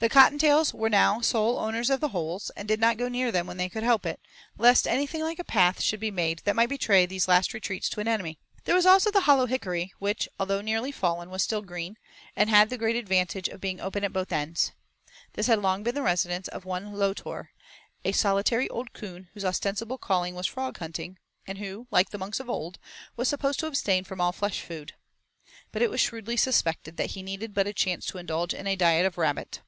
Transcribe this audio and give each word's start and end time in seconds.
The 0.00 0.08
Cottontails 0.08 0.72
were 0.72 0.88
now 0.88 1.20
sole 1.20 1.58
owners 1.58 1.90
of 1.90 1.98
the 1.98 2.10
holes, 2.10 2.52
and 2.56 2.68
did 2.68 2.78
not 2.78 2.98
go 2.98 3.08
near 3.08 3.32
them 3.32 3.48
when 3.48 3.56
they 3.56 3.68
could 3.68 3.82
help 3.82 4.06
it, 4.06 4.20
lest 4.56 4.86
anything 4.86 5.22
like 5.22 5.40
a 5.40 5.44
path 5.44 5.80
should 5.82 5.98
be 5.98 6.12
made 6.12 6.40
that 6.44 6.54
might 6.54 6.68
betray 6.68 7.04
these 7.04 7.26
last 7.26 7.52
retreats 7.52 7.88
to 7.88 7.98
an 8.00 8.06
enemy. 8.06 8.38
There 8.62 8.76
was 8.76 8.86
also 8.86 9.10
the 9.10 9.22
hollow 9.22 9.46
hickory, 9.46 9.92
which, 9.98 10.28
though 10.38 10.60
nearly 10.60 10.92
fallen, 10.92 11.30
was 11.30 11.42
still 11.42 11.62
green, 11.62 11.96
and 12.36 12.48
had 12.48 12.70
the 12.70 12.78
great 12.78 12.94
advantage 12.94 13.48
of 13.48 13.60
being 13.60 13.80
open 13.80 14.04
at 14.04 14.12
both 14.12 14.30
ends. 14.30 14.70
This 15.32 15.48
had 15.48 15.60
long 15.60 15.82
been 15.82 15.96
the 15.96 16.02
residence 16.02 16.46
of 16.46 16.64
one 16.64 16.92
Lotor, 16.92 17.48
a 18.04 18.12
solitary 18.12 18.68
old 18.70 18.92
coon 18.92 19.28
whose 19.34 19.44
ostensible 19.44 19.98
calling 19.98 20.36
was 20.36 20.46
frog 20.46 20.78
hunting, 20.78 21.18
and 21.44 21.58
who, 21.58 21.88
like 21.90 22.10
the 22.10 22.18
monks 22.18 22.38
of 22.38 22.48
old, 22.48 22.78
was 23.16 23.26
supposed 23.26 23.58
to 23.58 23.66
abstain 23.66 24.04
from 24.04 24.20
all 24.20 24.30
flesh 24.30 24.60
food. 24.60 24.92
But 25.72 25.82
it 25.82 25.90
was 25.90 26.00
shrewdly 26.00 26.36
suspected 26.36 26.98
that 26.98 27.10
he 27.16 27.22
needed 27.24 27.52
but 27.52 27.66
a 27.66 27.72
chance 27.72 28.06
to 28.06 28.18
indulge 28.18 28.54
in 28.54 28.68
a 28.68 28.76
diet 28.76 29.04
of 29.04 29.18
rabbit. 29.18 29.58